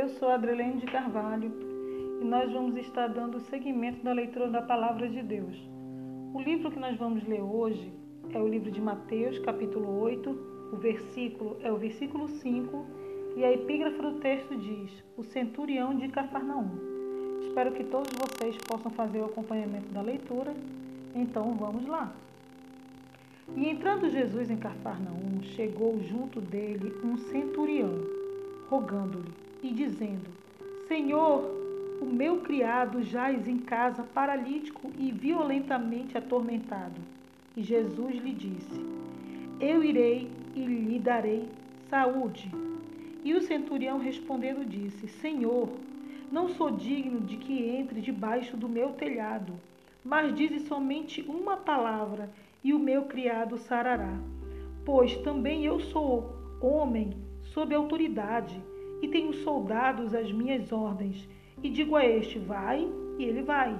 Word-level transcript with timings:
Eu 0.00 0.08
sou 0.08 0.30
Adrelene 0.30 0.80
de 0.80 0.86
Carvalho 0.86 1.52
e 2.22 2.24
nós 2.24 2.50
vamos 2.50 2.74
estar 2.78 3.06
dando 3.08 3.38
seguimento 3.38 4.02
da 4.02 4.14
leitura 4.14 4.48
da 4.48 4.62
Palavra 4.62 5.06
de 5.06 5.22
Deus. 5.22 5.54
O 6.32 6.40
livro 6.40 6.70
que 6.70 6.78
nós 6.78 6.96
vamos 6.96 7.22
ler 7.28 7.42
hoje 7.42 7.92
é 8.32 8.38
o 8.38 8.48
livro 8.48 8.70
de 8.70 8.80
Mateus, 8.80 9.38
capítulo 9.40 10.00
8, 10.00 10.30
o 10.72 10.76
versículo 10.76 11.58
é 11.62 11.70
o 11.70 11.76
versículo 11.76 12.28
5 12.28 12.86
e 13.36 13.44
a 13.44 13.52
epígrafe 13.52 14.00
do 14.00 14.12
texto 14.20 14.56
diz: 14.56 14.90
O 15.18 15.22
centurião 15.22 15.94
de 15.94 16.08
Cafarnaum. 16.08 16.78
Espero 17.42 17.72
que 17.72 17.84
todos 17.84 18.10
vocês 18.14 18.56
possam 18.56 18.90
fazer 18.92 19.18
o 19.18 19.26
acompanhamento 19.26 19.92
da 19.92 20.00
leitura. 20.00 20.54
Então 21.14 21.52
vamos 21.56 21.86
lá. 21.86 22.10
E 23.54 23.68
entrando 23.68 24.08
Jesus 24.08 24.50
em 24.50 24.56
Cafarnaum, 24.56 25.42
chegou 25.42 26.00
junto 26.00 26.40
dele 26.40 26.90
um 27.04 27.18
centurião, 27.18 28.00
rogando-lhe 28.70 29.49
e 29.62 29.70
dizendo: 29.70 30.30
Senhor, 30.88 31.44
o 32.00 32.06
meu 32.06 32.40
criado 32.40 33.02
jaz 33.02 33.46
em 33.46 33.58
casa 33.58 34.02
paralítico 34.02 34.90
e 34.98 35.12
violentamente 35.12 36.16
atormentado. 36.16 37.00
E 37.56 37.62
Jesus 37.62 38.14
lhe 38.16 38.32
disse: 38.32 38.80
Eu 39.60 39.84
irei 39.84 40.30
e 40.54 40.64
lhe 40.64 40.98
darei 40.98 41.48
saúde. 41.88 42.50
E 43.22 43.34
o 43.34 43.42
centurião 43.42 43.98
respondendo 43.98 44.66
disse: 44.66 45.06
Senhor, 45.08 45.68
não 46.32 46.48
sou 46.48 46.70
digno 46.70 47.20
de 47.20 47.36
que 47.36 47.68
entre 47.68 48.00
debaixo 48.00 48.56
do 48.56 48.68
meu 48.68 48.90
telhado, 48.94 49.52
mas 50.04 50.34
dize 50.34 50.60
somente 50.60 51.20
uma 51.22 51.56
palavra 51.56 52.30
e 52.64 52.72
o 52.72 52.78
meu 52.78 53.04
criado 53.04 53.58
sarará. 53.58 54.16
Pois 54.84 55.16
também 55.18 55.64
eu 55.64 55.80
sou 55.80 56.32
homem 56.62 57.14
sob 57.52 57.74
autoridade 57.74 58.60
e 59.02 59.08
tenho 59.08 59.32
soldados 59.32 60.14
às 60.14 60.30
minhas 60.32 60.72
ordens. 60.72 61.28
E 61.62 61.70
digo 61.70 61.96
a 61.96 62.04
este, 62.04 62.38
vai, 62.38 62.88
e 63.18 63.24
ele 63.24 63.42
vai. 63.42 63.78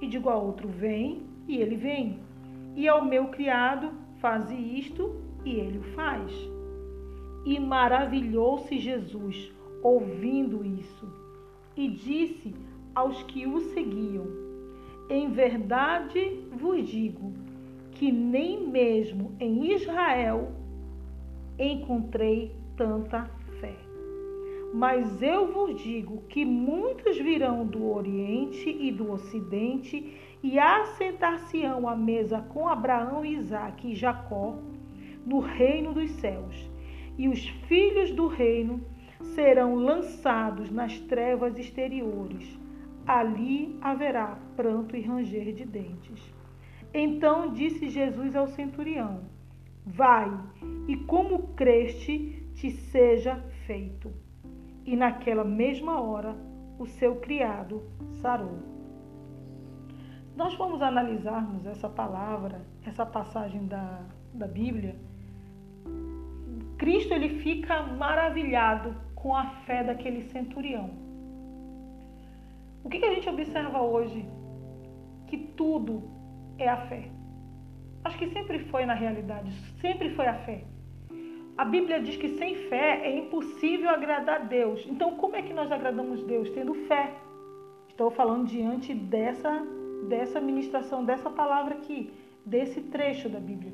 E 0.00 0.06
digo 0.06 0.28
a 0.28 0.36
outro, 0.36 0.68
vem, 0.68 1.22
e 1.46 1.56
ele 1.56 1.76
vem. 1.76 2.18
E 2.74 2.88
ao 2.88 3.04
meu 3.04 3.26
criado, 3.28 3.92
faze 4.20 4.54
isto, 4.54 5.14
e 5.44 5.50
ele 5.50 5.78
o 5.78 5.82
faz. 5.94 6.32
E 7.44 7.58
maravilhou-se 7.58 8.78
Jesus, 8.78 9.52
ouvindo 9.82 10.64
isso, 10.64 11.06
e 11.76 11.88
disse 11.88 12.54
aos 12.94 13.22
que 13.24 13.46
o 13.46 13.60
seguiam: 13.60 14.26
Em 15.10 15.30
verdade 15.30 16.40
vos 16.52 16.86
digo 16.86 17.32
que 17.92 18.12
nem 18.12 18.66
mesmo 18.66 19.32
em 19.40 19.72
Israel 19.72 20.52
encontrei 21.58 22.54
tanta 22.76 23.24
fé. 23.60 23.91
Mas 24.72 25.20
eu 25.20 25.52
vos 25.52 25.80
digo 25.82 26.22
que 26.28 26.44
muitos 26.46 27.18
virão 27.18 27.66
do 27.66 27.90
Oriente 27.90 28.70
e 28.70 28.90
do 28.90 29.12
Ocidente 29.12 30.16
e 30.42 30.58
assentar-se-ão 30.58 31.86
à 31.86 31.94
mesa 31.94 32.40
com 32.40 32.66
Abraão, 32.66 33.22
Isaque 33.22 33.92
e 33.92 33.94
Jacó 33.94 34.56
no 35.26 35.40
reino 35.40 35.92
dos 35.92 36.10
céus. 36.12 36.70
E 37.18 37.28
os 37.28 37.46
filhos 37.68 38.12
do 38.12 38.26
reino 38.26 38.80
serão 39.34 39.74
lançados 39.74 40.70
nas 40.70 40.98
trevas 41.00 41.58
exteriores. 41.58 42.58
Ali 43.06 43.76
haverá 43.82 44.38
pranto 44.56 44.96
e 44.96 45.02
ranger 45.02 45.52
de 45.52 45.66
dentes. 45.66 46.32
Então 46.94 47.52
disse 47.52 47.90
Jesus 47.90 48.34
ao 48.34 48.46
centurião: 48.48 49.20
Vai, 49.84 50.30
e 50.88 50.96
como 50.96 51.48
creste, 51.54 52.42
te 52.54 52.70
seja 52.70 53.36
feito. 53.66 54.10
E 54.84 54.96
naquela 54.96 55.44
mesma 55.44 56.00
hora 56.00 56.36
o 56.78 56.86
seu 56.86 57.16
criado 57.16 57.82
sarou. 58.20 58.58
Nós 60.36 60.54
vamos 60.54 60.82
analisarmos 60.82 61.66
essa 61.66 61.88
palavra, 61.88 62.62
essa 62.84 63.04
passagem 63.04 63.66
da, 63.66 64.00
da 64.32 64.46
Bíblia. 64.46 64.96
Cristo 66.78 67.14
ele 67.14 67.40
fica 67.40 67.82
maravilhado 67.82 68.96
com 69.14 69.36
a 69.36 69.46
fé 69.66 69.84
daquele 69.84 70.22
centurião. 70.22 70.90
O 72.82 72.88
que, 72.88 72.98
que 72.98 73.04
a 73.04 73.14
gente 73.14 73.28
observa 73.28 73.80
hoje? 73.80 74.26
Que 75.28 75.38
tudo 75.38 76.02
é 76.58 76.68
a 76.68 76.76
fé. 76.88 77.08
Acho 78.04 78.18
que 78.18 78.30
sempre 78.30 78.58
foi 78.64 78.84
na 78.84 78.94
realidade, 78.94 79.52
sempre 79.80 80.10
foi 80.14 80.26
a 80.26 80.34
fé. 80.44 80.64
A 81.56 81.64
Bíblia 81.64 82.00
diz 82.00 82.16
que 82.16 82.28
sem 82.30 82.54
fé 82.68 83.00
é 83.04 83.16
impossível 83.16 83.90
agradar 83.90 84.36
a 84.36 84.44
Deus. 84.44 84.86
Então, 84.86 85.16
como 85.16 85.36
é 85.36 85.42
que 85.42 85.52
nós 85.52 85.70
agradamos 85.70 86.22
Deus? 86.22 86.48
Tendo 86.50 86.74
fé. 86.86 87.12
Estou 87.88 88.10
falando 88.10 88.46
diante 88.46 88.94
dessa, 88.94 89.62
dessa 90.08 90.40
ministração, 90.40 91.04
dessa 91.04 91.28
palavra 91.28 91.74
aqui, 91.74 92.12
desse 92.44 92.80
trecho 92.80 93.28
da 93.28 93.38
Bíblia. 93.38 93.72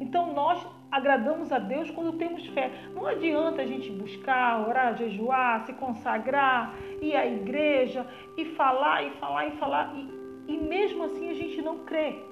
Então, 0.00 0.32
nós 0.32 0.64
agradamos 0.90 1.50
a 1.50 1.58
Deus 1.58 1.90
quando 1.90 2.16
temos 2.16 2.46
fé. 2.48 2.70
Não 2.94 3.04
adianta 3.04 3.62
a 3.62 3.66
gente 3.66 3.90
buscar, 3.90 4.68
orar, 4.68 4.96
jejuar, 4.96 5.66
se 5.66 5.72
consagrar, 5.72 6.74
ir 7.02 7.16
à 7.16 7.26
igreja 7.26 8.06
e 8.36 8.44
falar 8.44 9.02
e 9.02 9.10
falar 9.12 9.48
e 9.48 9.50
falar. 9.58 9.92
E 9.96 10.18
e 10.48 10.56
mesmo 10.56 11.04
assim 11.04 11.28
a 11.28 11.34
gente 11.34 11.60
não 11.60 11.80
crê. 11.84 12.24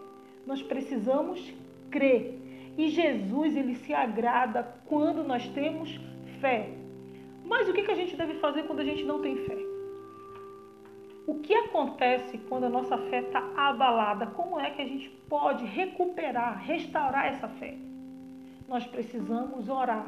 Nós 0.47 0.63
precisamos 0.63 1.53
crer. 1.91 2.41
E 2.77 2.89
Jesus, 2.89 3.57
ele 3.57 3.75
se 3.75 3.95
agrada 3.95 4.63
quando 4.87 5.25
nós 5.25 5.49
temos 5.49 5.99
fé. 6.41 6.71
Mas 7.45 7.69
o 7.69 7.73
que 7.73 7.91
a 7.91 7.95
gente 7.95 8.17
deve 8.17 8.35
fazer 8.35 8.65
quando 8.65 8.81
a 8.81 8.85
gente 8.85 9.05
não 9.05 9.21
tem 9.21 9.37
fé? 9.37 9.57
O 11.27 11.41
que 11.41 11.55
acontece 11.55 12.39
quando 12.49 12.65
a 12.65 12.69
nossa 12.69 12.97
fé 12.99 13.21
está 13.21 13.43
abalada? 13.57 14.27
Como 14.27 14.61
é 14.61 14.71
que 14.71 14.83
a 14.83 14.87
gente 14.87 15.09
pode 15.29 15.65
recuperar, 15.65 16.63
restaurar 16.63 17.27
essa 17.27 17.49
fé? 17.49 17.77
Nós 18.69 18.87
precisamos 18.87 19.69
orar, 19.69 20.07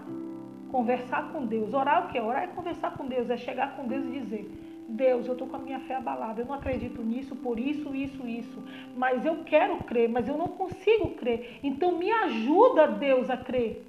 conversar 0.70 1.32
com 1.32 1.46
Deus. 1.46 1.72
Orar 1.72 2.06
o 2.06 2.08
que? 2.12 2.20
Orar 2.20 2.44
é 2.44 2.46
conversar 2.48 2.96
com 2.96 3.06
Deus, 3.06 3.30
é 3.30 3.36
chegar 3.36 3.76
com 3.76 3.86
Deus 3.86 4.04
e 4.04 4.10
dizer: 4.20 4.77
Deus, 4.88 5.26
eu 5.26 5.34
estou 5.34 5.46
com 5.46 5.56
a 5.56 5.58
minha 5.58 5.80
fé 5.80 5.96
abalada, 5.96 6.40
eu 6.40 6.46
não 6.46 6.54
acredito 6.54 7.02
nisso, 7.02 7.36
por 7.36 7.60
isso, 7.60 7.94
isso, 7.94 8.26
isso. 8.26 8.62
Mas 8.96 9.26
eu 9.26 9.44
quero 9.44 9.76
crer, 9.84 10.08
mas 10.08 10.26
eu 10.26 10.38
não 10.38 10.48
consigo 10.48 11.10
crer. 11.10 11.60
Então 11.62 11.98
me 11.98 12.10
ajuda, 12.10 12.88
Deus, 12.88 13.28
a 13.28 13.36
crer. 13.36 13.84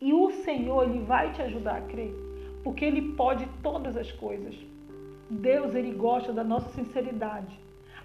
E 0.00 0.12
o 0.12 0.30
Senhor, 0.30 0.82
Ele 0.82 0.98
vai 0.98 1.30
te 1.30 1.40
ajudar 1.42 1.76
a 1.76 1.80
crer, 1.82 2.12
porque 2.64 2.84
Ele 2.84 3.12
pode 3.12 3.46
todas 3.62 3.96
as 3.96 4.10
coisas. 4.10 4.56
Deus, 5.30 5.72
Ele 5.76 5.92
gosta 5.92 6.32
da 6.32 6.42
nossa 6.42 6.68
sinceridade. 6.70 7.56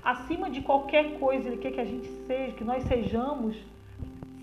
Acima 0.03 0.51
de 0.51 0.61
qualquer 0.61 1.17
coisa, 1.17 1.47
Ele 1.47 1.57
quer 1.57 1.71
que 1.71 1.81
a 1.81 1.85
gente 1.85 2.07
seja, 2.27 2.53
que 2.53 2.63
nós 2.63 2.83
sejamos 2.83 3.57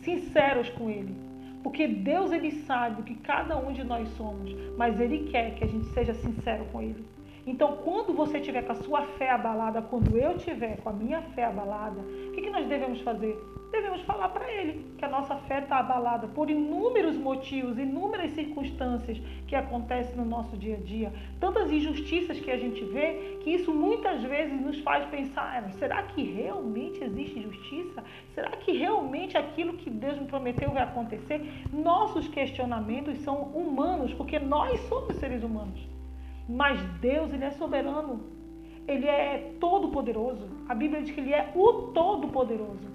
sinceros 0.02 0.68
com 0.70 0.90
Ele. 0.90 1.14
Porque 1.62 1.86
Deus, 1.86 2.32
Ele 2.32 2.50
sabe 2.50 3.02
o 3.02 3.04
que 3.04 3.14
cada 3.14 3.56
um 3.56 3.72
de 3.72 3.84
nós 3.84 4.08
somos, 4.16 4.52
mas 4.76 4.98
Ele 4.98 5.30
quer 5.30 5.54
que 5.54 5.62
a 5.62 5.68
gente 5.68 5.86
seja 5.86 6.14
sincero 6.14 6.64
com 6.72 6.82
Ele. 6.82 7.04
Então, 7.46 7.78
quando 7.78 8.12
você 8.12 8.38
tiver 8.40 8.62
com 8.62 8.72
a 8.72 8.76
sua 8.76 9.02
fé 9.18 9.30
abalada, 9.30 9.80
quando 9.82 10.16
eu 10.16 10.36
tiver 10.36 10.76
com 10.78 10.90
a 10.90 10.92
minha 10.92 11.22
fé 11.34 11.44
abalada, 11.44 12.00
o 12.00 12.32
que, 12.32 12.42
que 12.42 12.50
nós 12.50 12.66
devemos 12.66 13.00
fazer? 13.00 13.38
Devemos 13.72 14.00
falar 14.02 14.28
para 14.30 14.50
ele 14.50 14.84
que 14.98 15.04
a 15.04 15.08
nossa 15.08 15.36
fé 15.36 15.60
está 15.60 15.78
abalada 15.78 16.26
por 16.26 16.50
inúmeros 16.50 17.16
motivos, 17.16 17.78
inúmeras 17.78 18.32
circunstâncias 18.32 19.18
que 19.46 19.54
acontecem 19.54 20.16
no 20.16 20.24
nosso 20.24 20.56
dia 20.56 20.76
a 20.76 20.80
dia, 20.80 21.12
tantas 21.38 21.70
injustiças 21.70 22.40
que 22.40 22.50
a 22.50 22.58
gente 22.58 22.84
vê, 22.86 23.38
que 23.40 23.50
isso 23.50 23.72
muitas 23.72 24.22
vezes 24.22 24.60
nos 24.60 24.80
faz 24.80 25.06
pensar: 25.06 25.64
ah, 25.64 25.70
será 25.78 26.02
que 26.02 26.22
realmente 26.22 27.02
existe 27.02 27.42
justiça? 27.42 28.02
Será 28.34 28.50
que 28.50 28.72
realmente 28.72 29.38
aquilo 29.38 29.74
que 29.74 29.88
Deus 29.88 30.18
me 30.18 30.26
prometeu 30.26 30.72
vai 30.72 30.82
acontecer? 30.82 31.40
Nossos 31.72 32.26
questionamentos 32.28 33.18
são 33.18 33.36
humanos, 33.36 34.12
porque 34.14 34.38
nós 34.38 34.80
somos 34.88 35.14
seres 35.16 35.44
humanos. 35.44 35.89
Mas 36.50 36.82
Deus, 37.00 37.32
ele 37.32 37.44
é 37.44 37.50
soberano. 37.52 38.20
Ele 38.88 39.06
é 39.06 39.54
todo 39.60 39.88
poderoso. 39.88 40.48
A 40.68 40.74
Bíblia 40.74 41.00
diz 41.00 41.14
que 41.14 41.20
ele 41.20 41.32
é 41.32 41.52
o 41.54 41.92
todo 41.92 42.26
poderoso. 42.28 42.90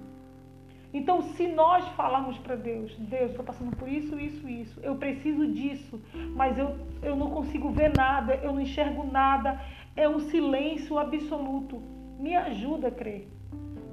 Então, 0.92 1.22
se 1.22 1.46
nós 1.48 1.86
falarmos 1.88 2.38
para 2.38 2.54
Deus, 2.54 2.94
Deus, 2.96 3.30
estou 3.30 3.44
passando 3.44 3.74
por 3.76 3.88
isso, 3.88 4.18
isso, 4.18 4.48
isso, 4.48 4.80
eu 4.82 4.94
preciso 4.96 5.46
disso, 5.46 6.00
mas 6.34 6.56
eu, 6.56 6.76
eu 7.02 7.16
não 7.16 7.30
consigo 7.30 7.70
ver 7.70 7.92
nada, 7.94 8.34
eu 8.36 8.52
não 8.52 8.60
enxergo 8.60 9.04
nada, 9.04 9.60
é 9.94 10.08
um 10.08 10.20
silêncio 10.20 10.98
absoluto. 10.98 11.82
Me 12.18 12.34
ajuda 12.34 12.88
a 12.88 12.90
crer. 12.90 13.28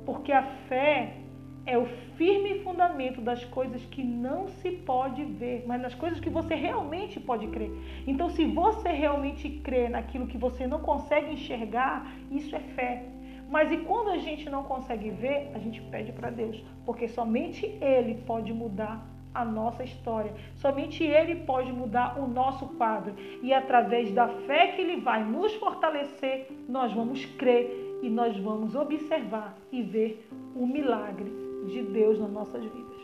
Porque 0.06 0.32
a 0.32 0.44
fé 0.68 1.18
é 1.66 1.78
o 1.78 1.86
firme 2.18 2.60
fundamento 2.60 3.22
das 3.22 3.44
coisas 3.46 3.84
que 3.86 4.04
não 4.04 4.48
se 4.48 4.72
pode 4.72 5.24
ver, 5.24 5.64
mas 5.66 5.82
nas 5.82 5.96
coisas 5.96 6.20
que 6.20 6.30
você 6.30 6.56
realmente 6.56 7.20
pode 7.20 7.48
crer. 7.48 7.72
Então, 8.06 8.30
se 8.30 8.46
você 8.46 8.90
realmente 8.90 9.50
crê 9.50 9.88
naquilo 9.88 10.28
que 10.28 10.38
você 10.38 10.68
não 10.68 10.80
consegue 10.80 11.34
enxergar, 11.34 12.14
isso 12.30 12.56
é 12.56 12.60
fé. 12.60 13.04
Mas 13.50 13.72
e 13.72 13.78
quando 13.78 14.10
a 14.10 14.18
gente 14.18 14.50
não 14.50 14.64
consegue 14.64 15.10
ver, 15.12 15.52
a 15.54 15.60
gente 15.60 15.82
pede 15.84 16.12
para 16.12 16.30
Deus, 16.30 16.62
porque 16.86 17.08
somente 17.08 17.66
Ele 17.82 18.16
pode 18.26 18.52
mudar 18.52 19.06
a 19.34 19.46
nossa 19.46 19.84
história. 19.84 20.34
Somente 20.56 21.04
Ele 21.04 21.36
pode 21.36 21.72
mudar 21.72 22.20
o 22.20 22.28
nosso 22.28 22.68
quadro. 22.78 23.16
E 23.42 23.54
através 23.54 24.12
da 24.12 24.28
fé 24.28 24.68
que 24.68 24.82
Ele 24.82 25.02
vai 25.02 25.24
nos 25.24 25.54
fortalecer, 25.56 26.48
nós 26.68 26.92
vamos 26.94 27.26
crer 27.26 28.00
e 28.02 28.10
nós 28.10 28.38
vamos 28.38 28.76
observar 28.76 29.56
e 29.72 29.82
ver 29.82 30.28
o 30.56 30.68
milagre 30.68 31.43
de 31.68 31.82
Deus 31.84 32.20
nas 32.20 32.32
nossas 32.32 32.64
vidas. 32.64 33.04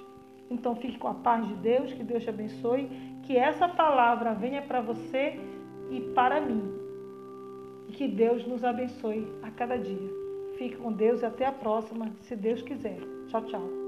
Então 0.50 0.76
fique 0.76 0.98
com 0.98 1.08
a 1.08 1.14
paz 1.14 1.48
de 1.48 1.54
Deus, 1.56 1.94
que 1.94 2.04
Deus 2.04 2.24
te 2.24 2.30
abençoe, 2.30 2.90
que 3.24 3.38
essa 3.38 3.68
palavra 3.68 4.34
venha 4.34 4.62
para 4.62 4.82
você 4.82 5.40
e 5.92 6.02
para 6.14 6.42
mim. 6.42 6.64
E 7.88 7.92
que 7.92 8.08
Deus 8.08 8.46
nos 8.48 8.64
abençoe 8.64 9.28
a 9.44 9.52
cada 9.52 9.78
dia. 9.78 10.10
Fique 10.58 10.76
com 10.76 10.92
Deus 10.92 11.22
e 11.22 11.26
até 11.26 11.46
a 11.46 11.52
próxima, 11.52 12.12
se 12.22 12.36
Deus 12.36 12.62
quiser. 12.62 13.00
Tchau, 13.28 13.44
tchau. 13.46 13.79